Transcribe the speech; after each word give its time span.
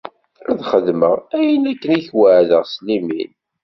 Ad 0.49 0.59
xedmeɣ 0.69 1.15
ayen 1.37 1.63
akken 1.71 1.91
i 1.99 1.99
k-weɛdeɣ 2.07 2.63
s 2.73 2.75
limin. 2.85 3.31